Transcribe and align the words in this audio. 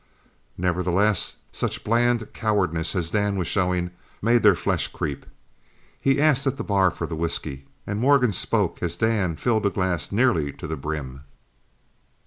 Nevertheless 0.57 1.35
such 1.51 1.83
bland 1.83 2.33
cowardice 2.33 2.95
as 2.95 3.11
Dan 3.11 3.35
was 3.35 3.47
showing 3.47 3.91
made 4.19 4.41
their 4.41 4.55
flesh 4.55 4.87
creep. 4.87 5.27
He 6.01 6.19
asked 6.19 6.47
at 6.47 6.57
the 6.57 6.63
bar 6.63 6.89
for 6.89 7.05
the 7.05 7.15
whisky, 7.15 7.67
and 7.85 7.99
Morgan 7.99 8.33
spoke 8.33 8.81
as 8.81 8.95
Dan 8.95 9.35
filled 9.35 9.67
a 9.67 9.69
glass 9.69 10.11
nearly 10.11 10.53
to 10.53 10.65
the 10.65 10.75
brim. 10.75 11.25